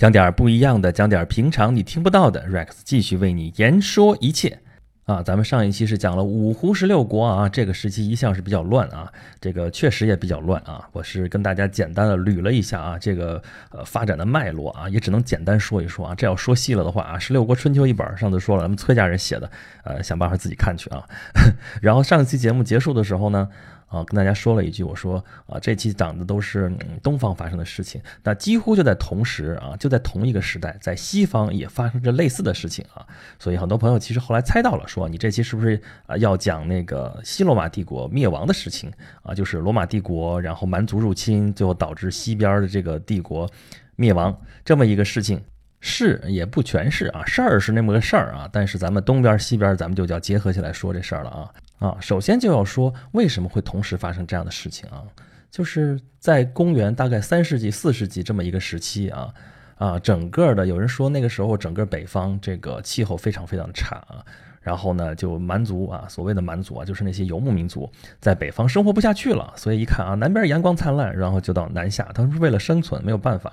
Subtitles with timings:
[0.00, 2.42] 讲点不一样的，讲点平常你听不到的。
[2.48, 4.58] Rex 继续为你言说一切
[5.04, 5.22] 啊！
[5.22, 10.88] 咱们上一期是讲了五胡十六国啊，这个时期一向是比较乱啊，这个确实也比较乱啊。
[10.92, 13.42] 我是跟大家简单的捋了一下啊，这个
[13.72, 16.14] 呃发展的脉络啊，也只能简单说一说啊。
[16.14, 19.50] 这要说细了的话啊，《十六国春秋》一本上次说了，咱们崔家人写的，
[19.84, 21.04] 呃，想办法自己看去啊。
[21.82, 23.46] 然后上一期节目结束的时候呢。
[23.90, 33.04] 啊，跟大家说了一句，我说啊，这期讲的都是东方发生的事情，那几乎就在同时啊，就在同一个时代，在西方也发生着类似的事情啊，
[33.40, 38.92] 所以很多朋友其实后来猜到了，说你这期是不是啊要讲那个西罗马帝国灭亡的事情
[39.22, 39.34] 啊？
[39.34, 43.50] 就是罗马帝国，然后蛮族入侵，最后导致西边的这个帝国
[43.96, 45.42] 灭亡这么一个事情，
[45.80, 51.50] 是也不全是啊，事儿是那么个事儿啊，但是咱们东边西边，咱们就叫结合起来说这事儿了啊。
[51.78, 55.02] 啊，首先就要说为什么会同时发生这样的事情啊？
[55.50, 59.34] 就是在公元大概三世纪、四世纪这么一个时期啊，
[59.76, 64.24] 啊，整个的有人说那个时候整个北方这个气候非常非常差啊。
[64.60, 72.06] 然后呢，就蛮族啊，所谓的蛮族啊，就是那些游牧民族，在北方生活不下去了，所以一看啊，南边阳光灿烂，然后就到南下。
[72.14, 73.52] 他们是为了生存，没有办法。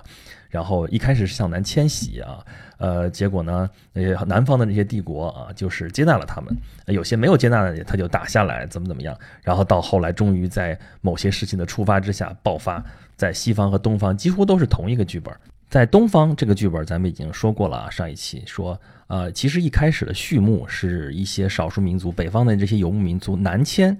[0.50, 2.44] 然后一开始是向南迁徙啊，
[2.78, 6.54] 呃，结果呢，呃，南方的那些帝国啊，就是接纳了他们，
[6.86, 9.16] 有些没有接纳的，他就打下来，怎么怎么样。
[9.42, 12.82] 然后到后来，终于在某些事情的触发之下爆发，
[13.16, 15.34] 在西方和东方几乎都是同一个剧本。
[15.68, 23.98] 在东方这个剧本，咱们已经说过了啊，上一期说，呃，其实一开始的序幕是一些少数民族，北方的这些游牧民族南迁，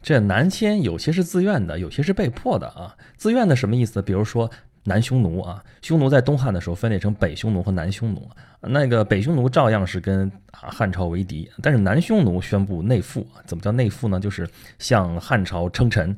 [0.00, 2.96] 这南迁有些是自愿的，有些是被迫的啊。
[3.16, 4.00] 自愿的什么意思？
[4.00, 4.48] 比如说
[4.84, 14.20] 南匈奴啊，匈奴在东汉的时候分裂成北匈奴和南匈奴，那个北匈奴照样是跟汉朝为敌，但是南匈奴宣布内附，怎么叫内附呢？
[14.20, 16.16] 就是向汉朝称臣，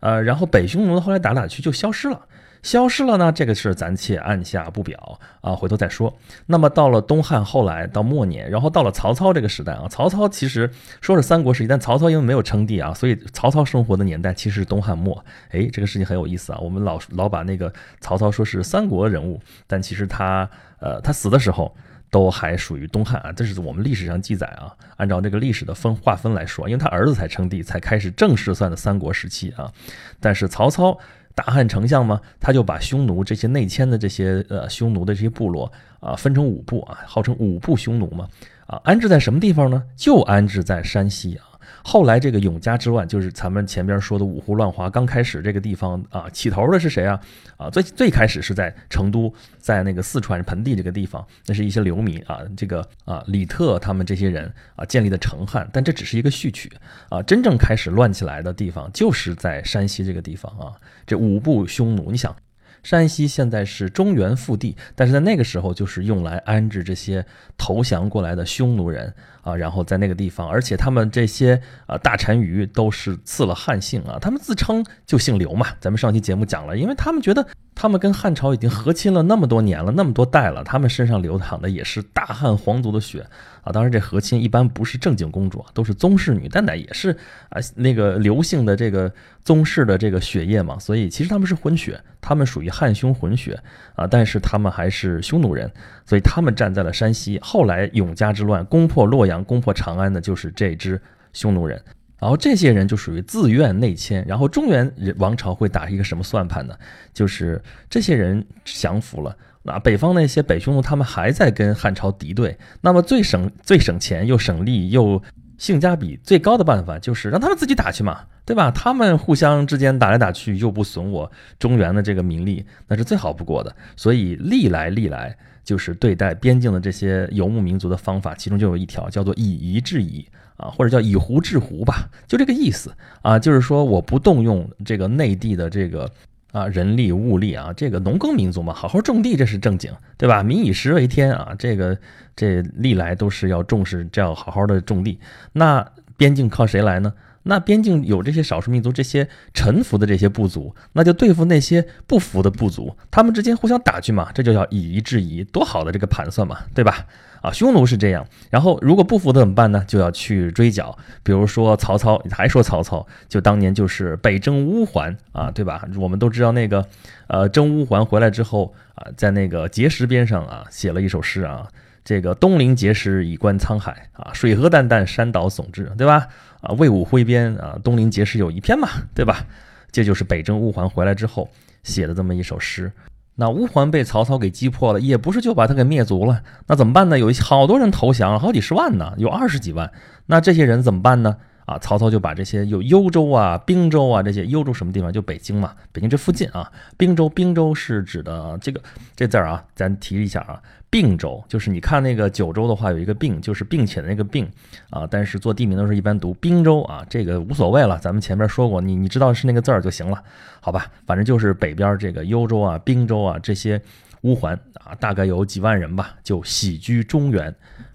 [0.00, 2.26] 呃，然后北匈奴后来打打去就消失了。
[2.62, 6.16] 消失了呢，这个事咱且按下不表啊，回头再说。
[6.46, 15.24] 那么到了东汉后来到末年，然后到了曹操这个时代啊，曹操其实说是三国时期，但曹操因为没有称帝啊，所以曹操生活的年代其实是东汉末。
[15.50, 20.48] 哎，这个事情很有意思啊，我们老老把那个曹操说是三国人物，但其实他
[20.78, 21.74] 呃他死的时候
[22.10, 29.72] 都还属于东汉啊，这是我们历史上记载啊，按照这个历史的分划分来说，因为他儿子才称帝，才开始正式算的三国时期啊。
[30.20, 30.96] 但是曹操。
[31.34, 35.70] 大汉丞相嘛，他就把匈奴这些内迁的这些呃匈奴的这些部落
[36.00, 38.28] 啊分成五部啊，号称五部匈奴嘛
[38.66, 39.82] 啊，安置在什么地方呢？
[39.96, 41.51] 就安置在山西啊。
[41.82, 47.20] 后来这个永嘉之乱，就是咱们前边说的五胡乱华，刚开始这个地方啊，起头的是谁啊？
[47.56, 56.70] 啊，最最开始是在成都，在那个四川盆地这个地方，那是一些流民啊，这个啊李特他们这些人啊建立的成汉，但这只是一个序曲
[57.08, 60.72] 啊，真正开始乱起来的地方就是在山西这个地方啊，
[61.06, 62.34] 这五部匈奴，你想。
[62.82, 67.24] 山西现在是中原腹地，但是在那个时候就是用来安置这些
[67.56, 75.68] 投降过来的匈奴人啊，然后在那个地方，而且他们这些啊大单于都是赐了汉姓啊，他们自称就姓刘嘛。
[75.80, 83.26] 咱们上期节目讲了，因为他们觉得他们跟汉朝已经和亲了那么多年了，那么多代了，他们身上流淌的也是大汉皇族的血。
[83.62, 87.16] 啊，当然这和亲一般不是正经公主，都是宗室女，但那也是
[87.48, 89.12] 啊那个刘姓的这个
[89.44, 93.56] 宗室的这个血液嘛，所以其实他们是混血，他们属于汉匈混血
[93.94, 95.70] 啊，但是他们还是匈奴人，
[96.04, 97.38] 所以他们站在了山西。
[97.40, 101.00] 后来永嘉之乱攻破洛阳、攻破长安的就是这支
[101.32, 101.80] 匈奴人，
[102.22, 104.24] 然后这些人就属于自愿内迁。
[104.28, 106.74] 然后中原王朝会打一个什么算盘呢？
[107.12, 107.60] 就是
[107.90, 109.36] 这些人降服了。
[109.64, 112.56] 那北方那些北匈奴，他们还在跟汉朝敌对。
[112.80, 115.20] 那么最省、最省钱又省力又
[115.58, 118.70] 性价比最高的办法，就是让他们自己打去嘛，对吧？
[118.70, 123.74] 他们互相之间打来打去，又不损我中原的这个名利，那是最好不过的。
[123.96, 130.24] 所以历来历来，就是对待边境的这些游牧民族的方法，其中就有一条叫做以夷制夷
[130.56, 132.92] 啊，或者叫以胡制胡吧，就这个意思
[133.22, 136.10] 啊，就是说我不动用这个内地的这个。
[136.52, 140.42] 啊，人力物力啊，这个农耕民族嘛，好好种地这是正经，对吧？
[140.42, 141.96] 民以食为天啊，这个
[142.36, 145.18] 这历来都是要重视，这样好好的种地。
[145.54, 145.82] 那
[146.14, 147.10] 边境靠谁来呢？
[147.44, 157.06] 那边境有这些少数民族，这些臣服的这些部族，那就对付那些不服的部族，他们之间互相打去嘛，这就叫以夷制夷，多好的这个盘算嘛，对吧？
[157.40, 159.84] 啊，匈奴是这样，然后如果不服的怎么办呢？
[159.88, 165.84] 就要去追剿，比如说曹操，还说曹操，就当年就是北征乌桓啊，对吧？
[165.96, 166.86] 我们都知道那个，
[167.26, 171.66] 呃，征乌桓回来之后啊，在那个碣石边上啊，写了一首诗啊。
[172.04, 176.26] 这个东临碣石，以观沧海啊，水何澹澹，山岛竦峙，对吧？
[176.60, 179.46] 啊，魏武挥鞭啊，东临碣石有一篇嘛，对吧？
[179.90, 181.48] 这就是北征乌桓回来之后
[181.82, 182.90] 写的这么一首诗。
[183.34, 187.18] 那乌桓被曹操给击破了，也不是就把他给灭族了，那怎么办呢？
[187.18, 189.90] 有一好多人投降，好几十万呢，有二十几万，
[190.26, 191.36] 那这些人怎么办呢？
[191.72, 195.12] 啊，曹操就把这些有幽州啊、并州啊这些幽州什么地方？
[195.12, 196.70] 就北京嘛，北京这附近啊。
[196.96, 198.80] 并州，并州是指的这个
[199.16, 200.60] 这字儿啊，咱提一下啊。
[200.90, 204.46] 并州就是你看那个九州的话，有一个并，就是并且的那个并
[204.90, 205.08] 啊。
[205.10, 207.98] 但是做地名的时候一般读并州啊，这个无所谓了。
[207.98, 210.22] 咱们前面说过，你你知道是那个字儿就行了，
[210.60, 210.86] 好吧？
[211.06, 213.80] 反正就是北边这个幽州啊、并州啊这些
[214.22, 217.54] 乌桓啊，大概有几万人吧，就徙居中原。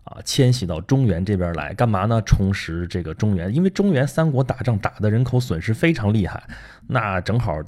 [0.09, 2.21] 啊，迁徙到中原这边来干嘛呢？
[2.21, 6.41] 充实这个中原，因为中原三国打仗打的人口损失非常厉害，
[6.87, 7.61] 那正好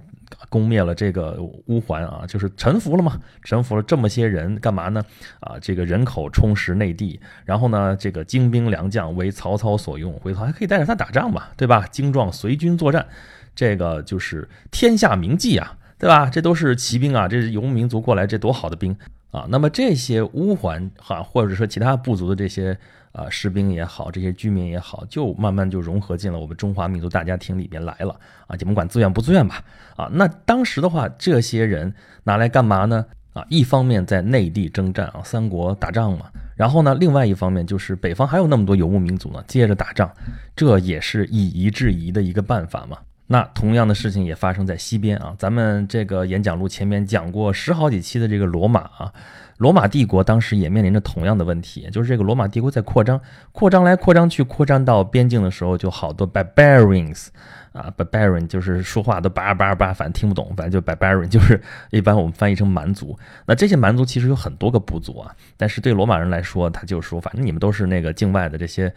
[0.48, 5.04] 攻灭了这个乌桓啊，就是臣服了嘛，臣服了这么些人干嘛呢？
[5.42, 11.86] 啊，这个人口充实内地，然后呢，这个精兵良将为曹操所用，回头还可以带着他打仗嘛，对吧？
[11.92, 13.06] 精壮随军作战，
[13.54, 16.30] 这个就是天下名妓啊，对吧？
[16.30, 18.96] 这都是骑兵啊，这是游牧民族过来，这多好的兵！
[19.32, 22.76] 啊，那么这些乌桓哈，或者说其他部族的这些
[23.12, 28.18] 啊士兵也好，这些居民也好，就慢慢就融合进了我们中华民族大家庭里边来了
[28.48, 29.64] 啊，你们管自愿不自愿吧？
[29.98, 31.94] 啊，那当时的话，这些人
[32.24, 33.06] 拿来干嘛呢？
[33.34, 36.26] 啊，一方面在内地征战啊，三国打仗嘛，
[36.56, 40.12] 然后呢，另外一方面就是北方还有那么多游牧民族呢，接着打仗，
[40.56, 42.98] 这也是以夷制夷的一个办法嘛。
[43.32, 49.14] 那同样的事情也发生在西边啊，咱们这个演讲录前面讲过十好几期的这个罗马啊，
[49.58, 53.22] 罗马帝国当时也面临着同样的问题，就是这个罗马帝国在扩张，
[53.52, 57.28] 扩张来扩张去，扩张到边境的时候，就好多 barbarians
[57.72, 61.62] 啊，barbarian 就是说话都叭叭叭，反正听不懂，反正就 barbarian 就是
[61.92, 63.16] 一般我们翻译成蛮族。
[63.46, 68.92] 那这些蛮族其实有很多个部族啊，但是对罗马人来说，他就说反正你们都是那个境外的这些。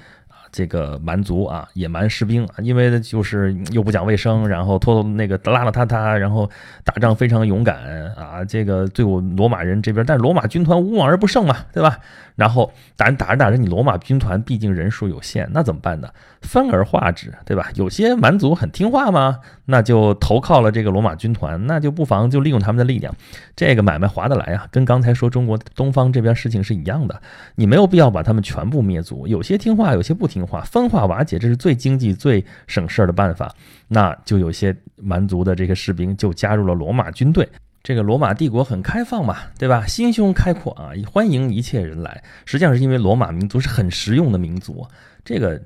[0.53, 6.49] 这个蛮族啊，野蛮士兵，因为就是又不讲卫生，然后拖那个拉拉遢遢，然后
[6.85, 7.77] 打仗非常勇敢
[8.15, 11.99] 啊，这个对我罗马人这边，但是罗马军团无往而不胜嘛，对吧？
[12.43, 16.09] 然后打着打着打着，你罗马军团毕竟人数有限，那怎么办呢？
[16.41, 17.71] 分而化之，对吧？
[17.77, 23.15] 有些蛮族很听话嘛，那就投靠了这个罗马军团，那就不妨就利用他们的力量，
[23.55, 24.67] 这个买卖划得来啊。
[24.73, 27.23] 跟刚才说中国东方这边事情是一样的，
[27.55, 33.55] 你没有必要把他们全部灭族，有些听话，有些不听话，分化瓦解，这是最经济、最省事儿的办法。
[33.87, 37.49] 那就有些蛮族的这些士兵就加入了罗马军队。
[37.83, 39.85] 这个罗马帝国很开放嘛，对吧？
[39.87, 42.23] 心胸开阔啊，欢迎一切人来。
[42.45, 44.87] 实际上是因为罗马民族是很实用的民族，
[45.25, 45.61] 这个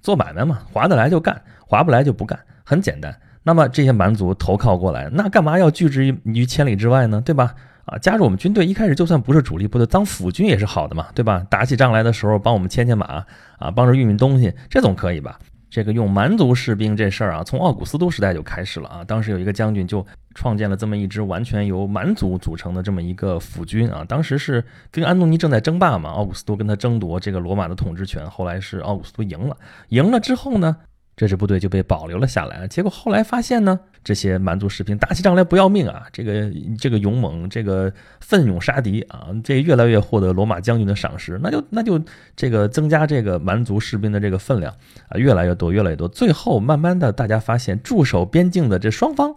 [0.00, 3.14] 做买卖嘛，划得来就干，划不来就不干，很简单。
[3.42, 7.20] 那么这些蛮族投靠过来，那干嘛要拒之于千里之外呢？
[7.22, 7.54] 对吧？
[7.84, 11.46] 啊，加入我们军队，一开始就算不是主力部队，当辅军也是好的嘛，对吧？
[11.50, 13.24] 打起仗来的时候，帮我们牵牵马
[13.58, 15.38] 啊，帮着运运东西，这总可以吧？
[15.70, 19.04] 这个用蛮族士兵这事儿啊，从奥古斯都时代就开始了啊。
[19.04, 20.04] 当时有一个将军就
[20.34, 24.04] 创建了这么一支完全由蛮族组成的这么一个辅军啊。
[24.08, 28.28] 当时是跟安东尼正在争霸嘛，奥古斯都跟他争夺这个罗马的统治权。
[28.30, 29.56] 后来是奥古斯都赢了，
[29.88, 30.76] 赢了之后呢？
[31.18, 36.48] 这支部队就被保留了下来，结果后来发现呢，这些蛮族士兵打起仗来不要命啊，这个
[36.78, 42.00] 这个勇猛，这个奋勇杀敌啊，这越来越获得罗马将军的赏识，那就那就
[42.36, 44.72] 这个增加这个蛮族士兵的这个分量
[45.08, 49.34] 啊，越来越多，越来越多，最后慢慢的大家发现驻守边境的这双方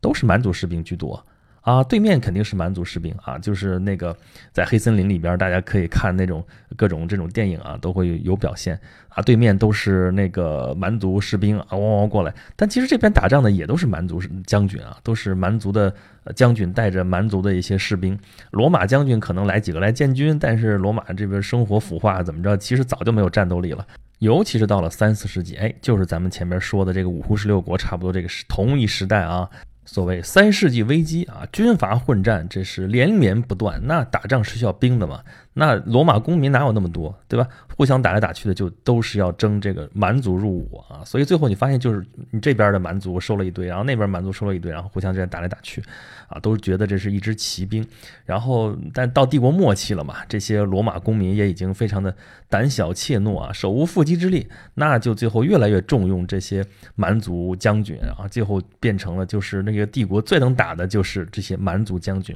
[0.00, 1.24] 都是蛮族士兵居多。
[1.62, 4.16] 啊，对面肯定是蛮族士兵啊，就是那个
[4.52, 6.44] 在黑森林里边，大家可以看那种
[6.76, 8.78] 各种这种电影啊，都会有表现
[9.08, 9.22] 啊。
[9.22, 12.34] 对面都是那个蛮族士兵啊，汪汪过来。
[12.56, 15.94] 但其实这边打仗的也都是蛮族将军啊，都是蛮族的
[16.34, 18.18] 将军带着蛮族的一些士兵。
[18.50, 23.86] 罗马将军可能来几个来建军，但是罗马这边生活腐化怎么着，其实早就没有战斗力了。
[24.18, 29.48] 尤其是到了三四世纪，哎，就是咱们前面说的这个五胡十六国，差不多这个是同一时代啊。
[29.84, 33.80] 所谓三世纪危机啊，军阀混战，这是连绵不断。
[33.84, 35.22] 那打仗是需要兵的嘛？
[35.54, 37.46] 那罗马公民哪有那么多，对吧？
[37.76, 41.04] 互相打来打去的，就都是要争这个蛮族入伍啊。
[41.04, 45.82] 所以最后你发现，就是你这边的蛮族收了一堆，然后那边蛮族收了一堆，然后互相之间打来打去，
[46.28, 47.86] 啊，都觉得这是一支骑兵。
[48.24, 52.14] 然后，但到帝国末期了嘛，这些罗马公民也已经非常的
[52.48, 62.34] 胆小怯懦啊，手无缚鸡之力，那就最后越来越重用这些蛮族将军啊，最后变成了就是那个帝国最能打的就是这些蛮族将军，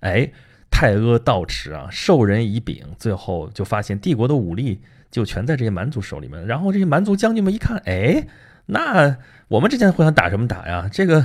[0.00, 0.30] 哎。
[0.72, 6.44] 太阿道持啊，授人以柄，最后就发现帝国的武力就全在这些蛮族手里面。
[6.44, 8.26] 然后这些蛮族将军们一看，哎，
[8.66, 10.88] 那我们之间互相打什么打呀？
[10.90, 11.22] 这个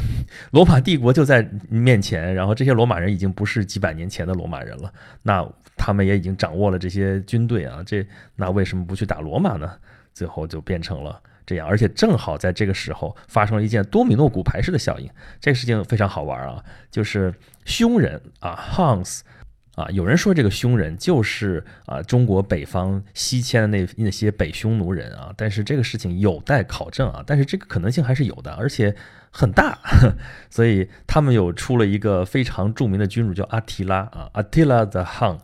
[0.51, 9.71] 罗马帝国就在面前，然后这些罗马人已经不是几百年前的罗马人了，那他们也已经掌握了这些军队啊，这那为什么不去打罗马呢？
[10.13, 17.33] 最后就变成了这样，而且正好在这个时候发生了一件多米诺骨牌式的效应，这个事情非常好玩啊，就是
[17.65, 19.21] 匈人啊，Hans。
[19.77, 28.95] 啊，有人说这个匈人就是啊中国北方西迁的那那些北匈奴人啊，但是这个事情有待考证啊，但是这个可能性还是有的，而且
[29.29, 29.77] 很大，
[30.49, 35.37] 所以他们有出了一个非常著名的君主叫阿提拉啊，Attila the Hun，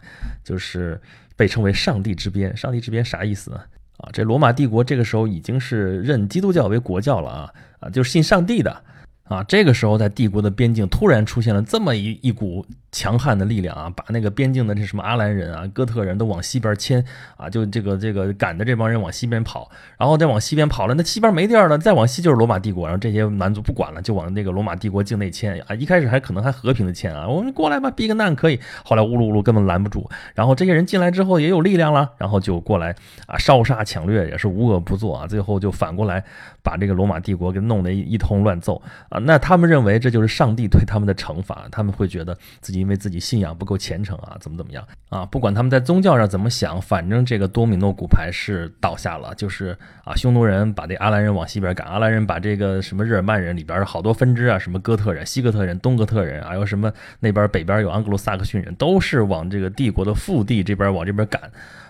[0.44, 1.00] 就是
[1.36, 2.58] 被称为上帝之鞭。
[2.58, 3.62] 上帝之鞭啥意思呢？
[4.04, 8.84] 啊，这罗马帝国这个时候已经是认基督教为国教了啊啊，就是信上帝的。
[9.24, 17.04] 啊，这个时候在帝国的边境突然出现了这么一一股强悍的力量啊，把那个边境的这什么阿兰人啊、哥特人都往西边迁
[17.38, 25.74] 啊，就这个这个赶着这帮人往西边跑，然后再往西边跑了，那西边没地儿了，再往西就是罗马帝国，然后这些蛮族不管了，就往那个罗马帝国境内迁啊。
[25.74, 28.60] 一开始还可能还和平的迁啊，我们过来吧，避个难可以。
[28.84, 32.94] 后来乌噜乌噜根本拦不住，然后这些人进来之后也有力量了，然后就过来
[33.26, 36.24] 啊烧杀抢掠也是无恶不作啊，最后就反过来
[36.62, 38.80] 把这个罗马帝国给弄得一通乱揍
[39.14, 39.20] 啊。
[39.20, 45.26] 那他们认为这就是上帝对他们的惩罚，他们会觉得自己因为自己信仰不够虔诚啊，怎么怎么样啊？
[45.26, 61.42] 不管他们在宗教上怎么想，反正这个多米诺骨牌是倒下了，就是啊，匈奴人把这阿兰人往西边赶，阿兰人把这个什么日耳曼人里边好多分支啊，什么哥特人、西哥特人、东哥特人，还有什么那边北边有盎格鲁撒克逊人，都是往这个帝国的腹地这边往这边赶。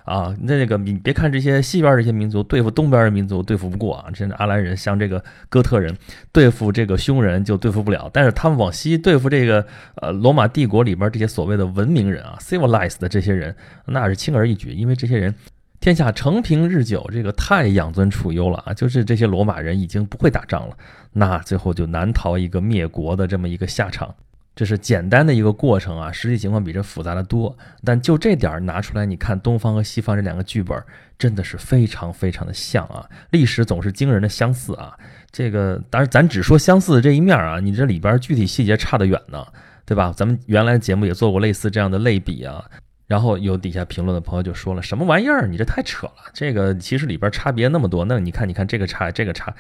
[0.06, 5.96] 啊，那那个你别看这些西边这些民族对付东边的民族对付不过啊，真的阿兰人像这个哥特人
[6.32, 13.56] 对付这个匈人就对付不了，但是他们往西对付这个呃罗马帝国里边这些所谓的文明人啊，civilized 的这些人
[13.86, 15.34] 那是轻而易举，因为这些人
[15.80, 20.78] 天下承平日久，这个太养尊处优了啊，就是这些罗马人已经不会打仗了，
[21.14, 24.14] 那最后就难逃一个灭国的这么一个下场。
[24.56, 27.58] 这是简单的一个过程啊，实际情况比这复杂的多。
[27.84, 30.82] 但就这点儿拿出来，你看东方和西方这两个剧本，
[31.18, 33.10] 真的是非常非常的像啊！
[33.32, 34.96] 历史总是惊人的相似啊。
[35.32, 39.44] 这个当然咱只说相似的这一面啊，你这里边具体细节差得远呢，
[39.86, 40.14] 对吧？
[40.16, 42.64] 咱们原来节目也做过类似这样的类比啊。
[43.08, 45.46] 然后有底下评论的朋友就说了：“什么玩意儿？
[45.46, 46.14] 你这太扯了！
[46.32, 49.54] 这个其实里边差别那么多，那你看，你看这个差，这个差。”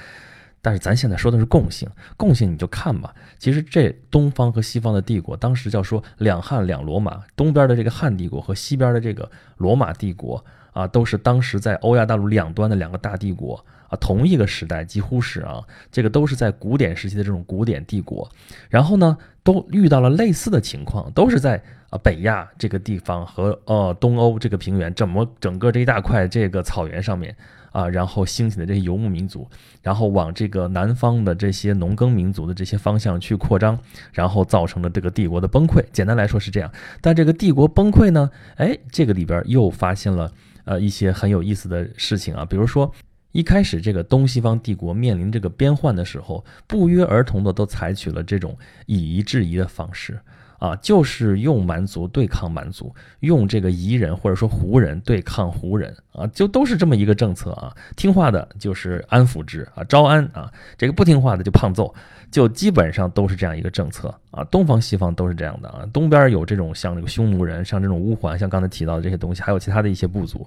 [0.63, 3.13] 但是咱现在说的是共性，共性你就看吧。
[3.38, 10.41] 其实这东方和西方的帝国，当时叫说两汉两罗马，东边的这个汉帝国和西边的这个罗马帝国
[10.72, 18.32] 啊，都是当时在欧亚大陆两端的两个大帝国啊，同一个时代几乎是啊，这个都是在古典时期的这种古典帝国。
[18.70, 27.36] 然后呢，都遇到了类似的情况，都是在啊北亚这个地方和呃东欧这个平原，怎么整个这一大块这个草原上面。
[27.74, 29.46] 啊，然后兴起的这些游牧民族，
[29.82, 33.77] 然后往这个南方的这些农耕民族的这些方向去扩张，
[34.13, 35.84] 然后造成了这个帝国的崩溃。
[35.92, 36.72] 简单来说是这样。
[37.01, 40.32] 但这个帝国崩溃呢，哎，这个里边又发现了
[40.65, 42.94] 呃一些很有意思的事情啊，比如说
[43.32, 50.20] 一开始这个东西方帝国面临这个边患的时候，不约而同的都采取了这种以夷制夷的方式。
[50.63, 57.75] 啊，就是用蛮族对抗蛮族，用这个夷人或者说胡人对抗胡人啊，就都是这么一个政策啊。
[57.98, 61.93] 听话的就是安抚之啊，招安啊，这个不听话的就胖揍。
[62.32, 65.85] 就基本上都是这样一个政策啊，东方西方都是这样的啊。
[65.93, 70.43] 东边有这种像这个匈奴人，像这种乌桓，像刚才提到的这些东西，还有其他的一些部族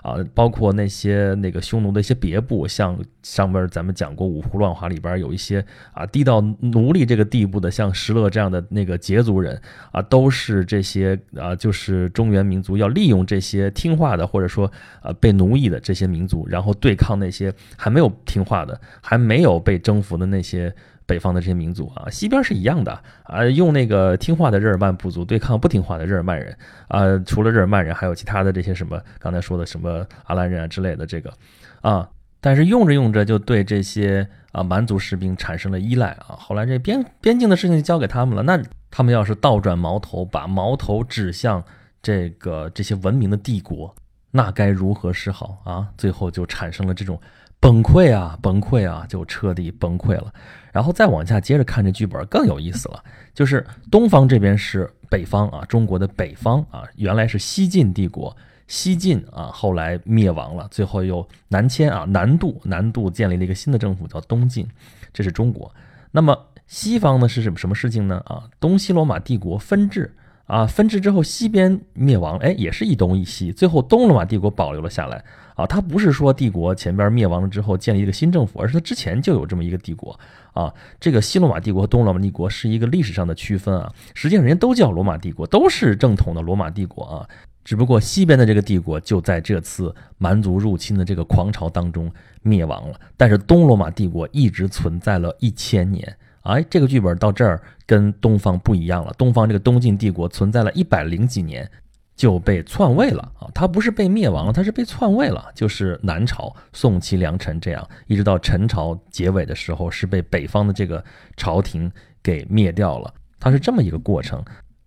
[0.00, 5.62] 啊，包括那些那个匈奴的一些别部，像上边咱们讲过五胡乱华里边有一些
[5.92, 9.60] 啊低到奴隶这个地步的，像石勒这样的那个羯族人
[9.92, 20.74] 啊，都是这些啊，就是中原民族要利用这些听话的或者说啊被奴役的这些民族，然后对抗那些还没有听话的、还没有被征服的那些。
[21.06, 26.56] 北方的这些民族啊，西边是一样的啊，用那个听话的日耳曼部族对抗不听话的日耳曼人
[26.88, 31.32] 啊，除了日耳曼人，还有其他的这些什么刚才说的什么阿兰人啊之类的这个
[31.80, 32.08] 啊，
[32.40, 38.60] 但是用着用着就对这些啊蛮族士兵产生了依赖啊，后来这边边境的事情就交给他们了，那
[38.90, 41.62] 他们要是倒转矛头，把矛头指向
[42.02, 43.94] 这个这些文明的帝国，
[44.32, 45.88] 那该如何是好啊？
[45.96, 47.20] 最后就产生了这种。
[47.58, 50.32] 崩溃啊，崩溃啊，就彻底崩溃了。
[50.72, 58.36] 然后再往下接着看这剧本更有意思了，就是东方这边是北方啊，中国的北方啊，原来是西晋帝国，
[58.66, 64.68] 西晋啊后来灭亡了，最后又南迁啊，南渡，南渡建立了一个新的政府叫东晋，
[65.12, 65.74] 这是中国。
[66.12, 68.22] 那么西方呢是什么什么事情呢？
[68.26, 70.14] 啊，东西罗马帝国分治。
[70.46, 75.24] 啊，分治之后，西边灭亡，哎，也是一东一西，最后东罗马帝国保留了下来。
[75.56, 80.18] 啊，他不是说帝国前边灭亡了之后建立一个新政府，而是他之前就有这么一个帝国。
[80.52, 87.28] 啊，这个西罗马帝国和东罗马帝国是一个历史上的区分啊，实际上人家都叫罗马帝国，都是正统的罗马帝国啊。
[87.64, 92.12] 只不过西边的这个帝国就在这次蛮族入侵的这个狂潮当中
[92.42, 96.16] 灭亡了，但是东罗马帝国一直存在了一千年。
[96.46, 101.70] 哎，这个剧本到这儿跟东方不一样了，东方这个东晋帝国存在了一百零几年
[102.14, 111.04] 就被篡位了啊，它不是被灭亡了，它是被篡位了，就是南朝宋齐梁陈这样，一直到陈朝结尾的时候是被北方的这个
[111.36, 111.90] 朝廷
[112.22, 114.44] 给灭掉了，它是这么一个过程。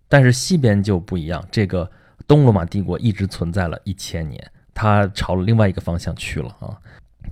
[0.08, 1.90] 但是西边就不一样，这个。
[2.26, 6.78] 东罗马帝国一直存在了一千年，它朝了另外一个方向去了啊。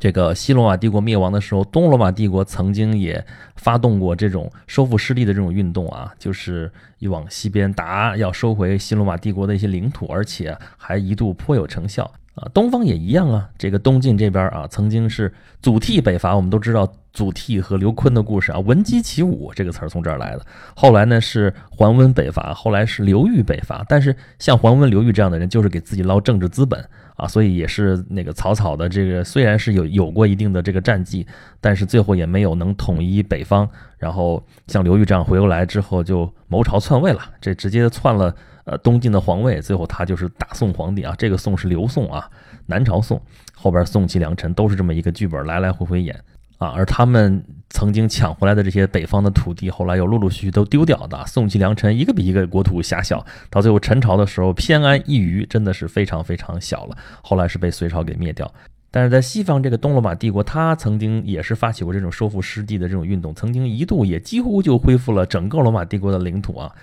[0.01, 3.25] 这个西罗马帝国灭亡的时候，东罗马帝国曾经也
[3.57, 6.71] 发动过这种收复失地的这种运动啊，就是
[7.03, 12.09] 往西边打，要收回西罗马帝国的一些领土，而且还一度颇有成效。
[12.39, 13.49] 啊，东方也一样啊。
[13.59, 20.47] 这个东晋这边啊，曾经是祖逖北伐，我们都知道祖逖和刘琨的故事啊，“闻鸡起舞”这个词儿从这儿来的。
[20.77, 23.85] 后来呢是桓温北伐，后来是刘裕北伐。
[23.89, 26.83] 但是像桓温、刘裕这样的人，就是给自己捞政治资本
[27.17, 28.89] 啊，所以也是那个草草的。
[28.89, 31.27] 这个虽然是有有过一定的这个战绩，
[31.61, 33.69] 但是最后也没有能统一北方。
[33.99, 38.33] 然后像刘裕这样回过来之后，就谋朝篡位了，这直接篡了。
[38.69, 41.15] 呃，东晋的皇位，最后他就是大宋皇帝啊。
[41.17, 42.31] 这个宋是刘宋啊，
[42.67, 43.19] 南朝宋，
[43.55, 46.15] 后边宋齐梁陈都是这么一个剧本，来来回回演
[46.59, 46.69] 啊。
[46.69, 51.25] 而他们曾经抢回来的这些北方的土地，后来又陆陆续续都丢掉的。
[51.27, 56.97] 宋齐梁陈一个比一个国土狭小，到最后陈朝的时候偏安一隅，真的是非常非常小了。
[57.23, 58.53] 后来是被隋朝给灭掉。
[58.91, 66.75] 但是在西方这个东罗马帝国，他曾经也是发起过这种收复失地的这种运动，曾经一度也几乎就恢复了整个罗马帝国的领土啊。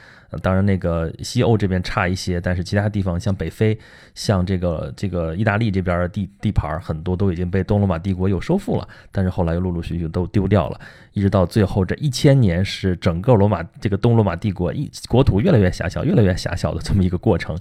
[0.42, 3.78] 当然，那个西欧这边差一些，但是其他地方像北非、
[4.14, 10.80] 像这个这个意大利这边的地地盘，很多都已经被东罗马帝国又收复了，但是后来又陆陆续续都丢掉了，
[11.14, 17.58] 一直到最后这一千年是整个罗马这个东罗马帝国一国土越来越狭小、越来越狭小的这么一个过程，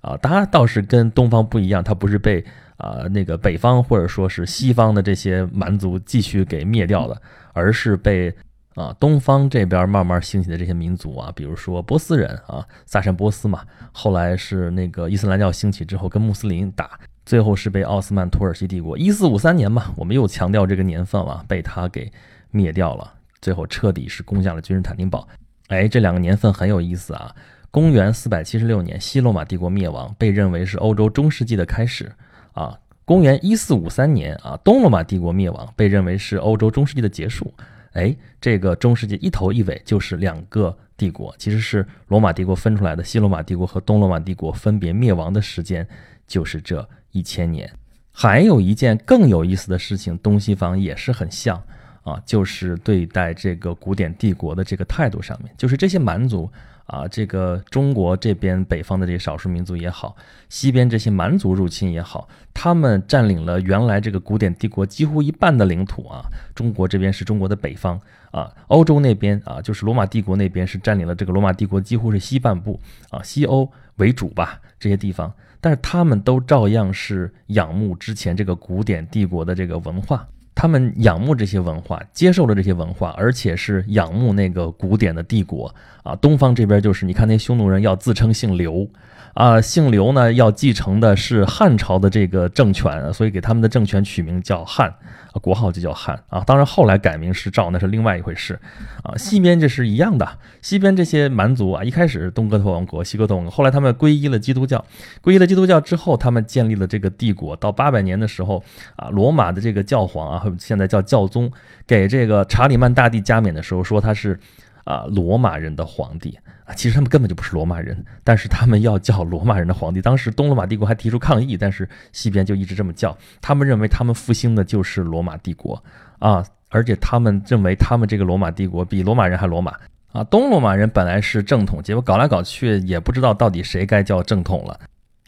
[0.00, 2.44] 啊，它倒是跟东方不一样，它不是被
[2.76, 7.20] 啊那个北方或者说是西方的这些蛮族继续给灭掉的，
[7.52, 8.34] 而是被。
[8.76, 22.12] 啊，东方这边慢慢兴起的这些民族啊，比如说波斯人啊，萨珊波斯嘛，后来是那个伊斯兰教兴起之后跟穆斯林打，最后是被奥斯曼土耳其帝国一四五三年嘛，我们又强调这个年份了，被他给
[22.50, 25.26] 灭掉了，最后彻底是攻下了君士坦丁堡。
[25.68, 27.34] 哎，这两个年份很有意思啊。
[27.70, 32.12] 公元四百七十六年，西罗马帝国灭亡，被认为是欧洲中世纪的开始
[32.52, 32.78] 啊。
[33.04, 37.52] 公元一四五三年啊，东罗马帝国灭亡，被认为是欧洲中世纪的结束。
[37.96, 43.02] 哎，这个中世纪一头一尾就是两个帝国，其实是罗马帝国分出来的。
[43.02, 45.86] 西罗马帝国和东罗马帝国分别灭亡的时间
[46.26, 47.70] 就是这一千年。
[48.12, 51.62] 还有一件更有意思的事情，东西方也是很像
[52.02, 56.50] 啊，就是对待这个古典帝国的这个态度上面，就是这些蛮族。
[56.86, 60.16] 啊，这个中国这边北方的这些少数民族也好，
[60.48, 66.22] 西边这些蛮族入侵也好，他们占领了原来这个古典帝国几乎一半的领土啊。
[66.54, 80.26] 中国这边是中国的北方啊，欧洲那边啊，就是罗马帝国那边是占领了这个罗马帝国几乎是西半部啊，西欧为主吧这些地方，但是他们都照样是仰慕之前这个古典帝国的这个文化。
[80.56, 86.16] 他们仰慕这些文化，接受了这些文化，而且是仰慕那个古典的帝国啊。
[86.16, 88.88] 东方这边就是，你看那匈奴人要自称姓刘。
[89.36, 96.42] 啊，姓刘呢，要继承的是汉朝的这个政权，所以给他们的政权取名叫汉，啊，国号就叫汉啊。
[96.46, 98.58] 当然后来改名是赵，那是另外一回事
[99.02, 99.14] 啊。
[99.18, 100.26] 西边这是一样的，
[100.62, 104.82] 西边这些蛮族啊，一开始东哥特王国、西哥特王国，后来他们皈依了基督教，
[105.22, 107.54] 皈依了基督教之后，他们建立了这个帝国。
[107.56, 108.64] 到八百年的时候
[108.96, 111.52] 啊，罗马的这个教皇啊，现在叫教宗，
[111.86, 114.40] 给这个查理曼大帝加冕的时候说他是。
[114.86, 120.00] 啊，罗马人的皇帝啊，其实他们根本就不是罗马人，但是他们要叫罗马人的皇帝。
[120.00, 123.18] 当时东罗马帝国还提出抗议，但是西边就一直这么叫。
[123.42, 125.82] 他们认为他们复兴的就是罗马帝国
[126.20, 129.74] 啊，而且他们认为他们这个罗马帝国比罗马人还罗马
[130.12, 130.22] 啊。
[130.22, 134.78] 东罗马人本来是正统，结果搞来搞去也不知道到底谁该叫正统了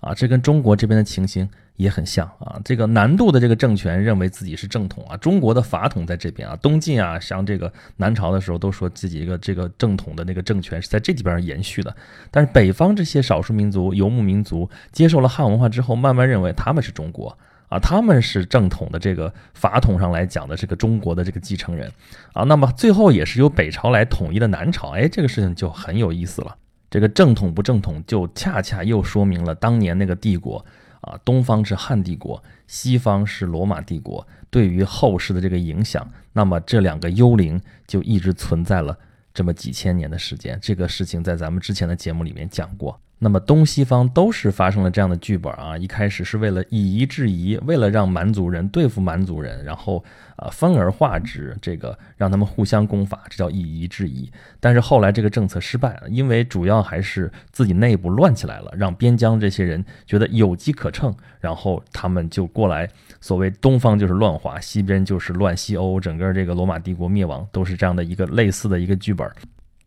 [0.01, 0.14] 啊。
[0.14, 1.49] 这跟中国这边的情形。
[1.78, 11.96] 也很像啊，这个南渡的这个政权认为自己是正统啊，中国的法统在这边啊，东晋啊，像这个南朝的时候都说自己一个这个正统的那个政权是在这几边延续的，
[12.32, 17.38] 但是北方这些少数民族游牧民族接受了汉文化之后，慢慢认为他们是中国
[17.68, 21.88] 啊，他们是正统的这个法统上来讲的这个中国的这个继承人
[22.32, 26.56] 啊，那么最后也是由北朝来统一的南朝，哎，这个事情就很有意思了，
[26.90, 30.66] 这个正统不正统就恰恰又说明了当年那个帝国。
[31.00, 38.98] 啊，东方是汉帝国，西方是罗马帝国，对于后世的这个影响，那么这两个幽灵就一直存在了
[39.32, 40.58] 这么几千年的时间。
[40.61, 43.00] 这个事情在咱们之前的节目里面讲过。
[43.20, 50.04] 那么东西方都是发生了这样的剧本啊，一开始是为了以夷制夷，为了让蛮族人对付蛮族人，然后
[50.37, 54.31] 啊分而化之，这个让他们互相攻伐，这叫以夷制夷。
[54.61, 62.88] 但是后来这个政策失败了，因为主要还是自己内部乱起来了，让边疆这些人觉得有机可乘，然后他们就过来，
[63.20, 69.26] 所谓东方就是乱华，西边就是乱西欧，整个这个罗马帝国灭亡都是这样的一个类似的一个剧本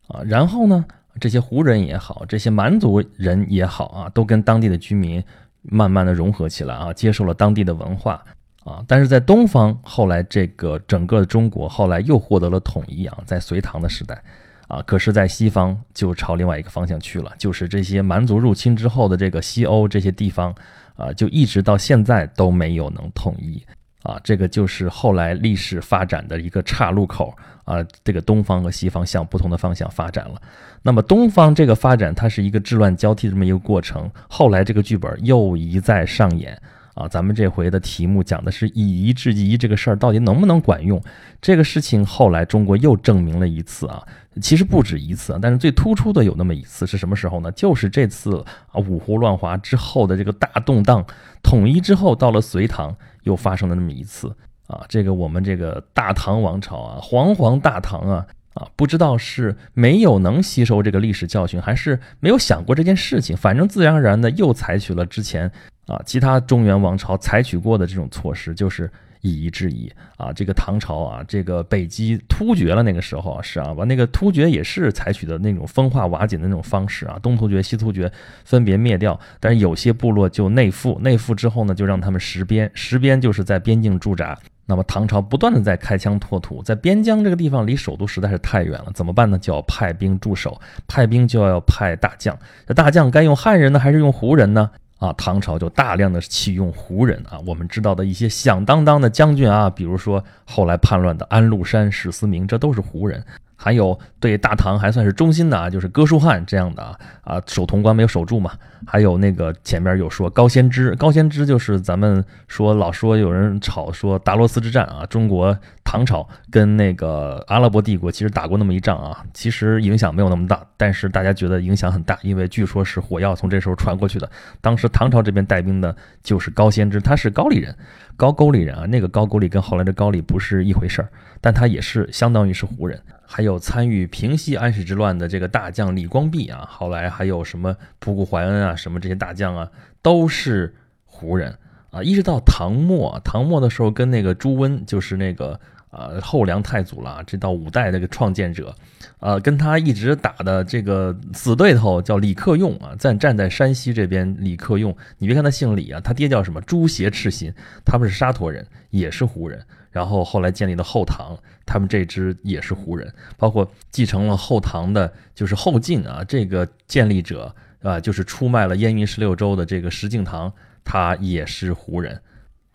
[0.09, 0.21] 啊。
[0.25, 0.83] 然后呢？
[1.19, 5.23] 这些胡人也好，这些蛮族人也好啊，都跟当地的居民
[5.61, 8.23] 慢慢的融合起来啊，接受了当地的文化
[8.63, 8.83] 啊。
[8.87, 14.23] 但是在东方，后来这个整个中国后来又获得了统一啊，在隋唐的时代
[14.67, 20.55] 啊，可是，在西方就朝另外一个方向去了，就是这些蛮族入侵之后的这个西欧这些地方
[20.95, 23.61] 啊，就一直到现在都没有能统一。
[24.03, 27.35] 啊，这个就是后来历史发展的一个岔路口
[27.65, 30.41] 啊，这个东方和西方向不同的方向发展了。
[30.81, 34.09] 那么东方这个发展，它是一个治乱交替这么一个过程。
[34.27, 36.59] 后来这个剧本又一再上演
[36.93, 41.01] 啊，咱们这回的题目讲的是以夷制夷这个事儿到底能不能管用？
[41.41, 44.03] 这个事情后来中国又证明了一次啊，
[44.41, 47.51] 其实不止一次啊，但是最突出的有那么一次是什么时候呢？
[47.51, 51.05] 就是这次啊五胡乱华之后的这个大动荡，
[51.41, 52.95] 统一之后到了隋唐。
[53.23, 65.51] 又发生了那么一次啊，这个我们这个大唐王朝啊，煌煌大唐啊啊，不知道是没有能吸收这个历史教训，还是没有想过这件事情，反正自然而然的又采取了之前
[65.87, 68.89] 啊其他中原王朝采取过的这种措施，就是。
[69.23, 69.87] 以夷制夷
[70.17, 78.11] 啊，这个唐朝啊，这个北击突厥了，那个时候是啊，把那个突厥也是采取的那种分化瓦解的那种方式啊，东突厥、西突厥
[78.43, 84.35] 分别灭掉，但是有些部落就内附，内附之后呢，就让他们实边，实边就是在边境驻扎。
[84.65, 89.37] 那么唐朝不断的在开疆拓土，在边疆这个地方离首都实在是太远了，怎么办呢？
[89.37, 94.69] 就要派兵驻守，派兵就要派大将，这大将该用汉人呢，还是用胡人呢？
[94.99, 103.23] 啊，唐朝就大量的启用胡人啊，我们知道的一些响当当的将军啊，比如说后来叛乱的安禄山、史思明，这都是胡人。
[103.63, 108.53] 还有对大唐还算是忠心的啊，就是哥舒翰这样的啊啊，守潼关没有守住嘛。
[108.87, 124.27] 还有那个前面有说高仙芝，高仙芝就是咱们说老说有人吵说达罗斯之战啊，中国唐朝跟那个阿拉伯帝国其实打过那么一仗啊，其实影响没有那么大，但是大家觉得影响很大，因为据说是火药从这时候传过去的。
[124.59, 127.75] 当时唐朝这边带兵的就是高仙芝，他是高丽人，
[128.21, 131.09] 高句丽人啊，那个高句丽跟后来的高丽不是一回事儿，
[131.41, 133.01] 但他也是相当于是胡人。
[133.25, 139.71] 还有参与平息安史之乱的这个大将李光弼啊，后来还有什么仆固怀恩啊，什么这些大将啊，
[140.03, 141.57] 都是胡人
[141.89, 142.03] 啊。
[142.03, 145.59] 一直到唐末，唐末的时候跟那个朱温，就是那个
[145.91, 148.75] 呃后梁太祖了，这到五代那个创建者，
[149.19, 157.53] 呃，跟他一直打的这个死对头叫李克用啊，在站在山西这边，李克用，你别看他姓李啊，他爹叫什么朱邪赤心，
[157.85, 159.63] 他们是沙陀人，也是胡人。
[159.91, 170.49] 然后后来建立了后唐，他们这支也是胡人，包括继承了后唐的，就是后晋啊，这个建立者啊，就是出卖了燕云十六州的这个石敬瑭，
[170.85, 172.17] 他也是胡人，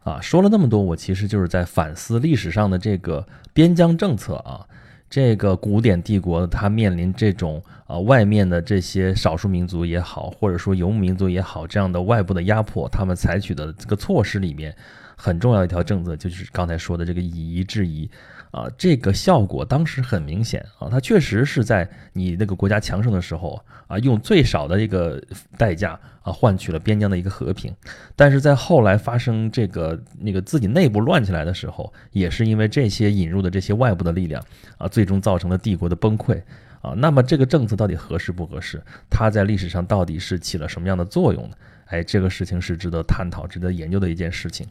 [0.07, 4.65] 啊，说了那么多，我其实就是在反思历史上的这个边疆政策啊，
[5.11, 14.73] 这个古典帝国它面临这种啊外面的这些少数民族也好，或者说游牧民族也好，这样的外部的压迫，他们采取的这个措施里面。
[15.19, 18.09] 很重要一条政策就是刚才说的这个以夷制夷，
[18.51, 25.23] 啊，这个效果当时很明显啊，它确实是在你那个国家强盛的时候啊，用最少的一个
[25.59, 27.75] 代价啊，换取了边疆的一个和平。
[28.15, 34.43] 但是在后来发生这个那个自己内部乱起来的时候，也是因为这些引入的这些外部的力量
[34.79, 36.41] 啊，最终造成了帝国的崩溃
[36.81, 36.95] 啊。
[36.97, 38.83] 那么这个政策到底合适不合适？
[39.11, 41.57] 它在历史上到底是起了什么样的作用呢？
[41.87, 44.67] 哎，这个事情是值得探讨、值得研究的一件事情。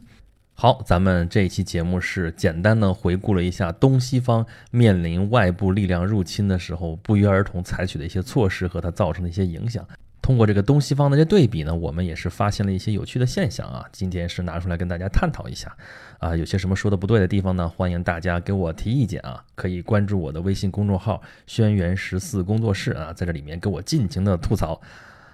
[0.58, 9.86] 好，咱们这一期节目是简单的回顾了一下东西方面临外部力量入侵的时候，不约而同采取的一些措施和它造成的一些影响。
[10.22, 13.84] 通过这个东西方的这对比呢，我们也是发现了一些有趣的现象啊。
[13.92, 15.76] 今天是拿出来跟大家探讨一下
[16.18, 17.68] 啊，有些什么说的不对的地方呢？
[17.68, 24.80] 欢迎大家给我提意见啊，可以关注我的微信公众号“轩辕十四工作室”啊，在这里面给我尽情的吐槽。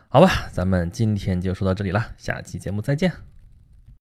[0.08, 3.31] 好吧，咱们今天就说到这里了，下期节目再见。